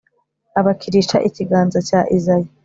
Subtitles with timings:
[0.59, 2.49] abakirisha ikiganza cya izayi